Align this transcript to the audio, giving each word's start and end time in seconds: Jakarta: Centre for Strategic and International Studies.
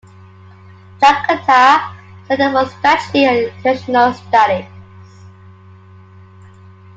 Jakarta: 0.99 1.91
Centre 2.27 2.51
for 2.53 2.65
Strategic 2.69 3.29
and 3.29 3.49
International 3.67 4.13
Studies. 4.15 4.65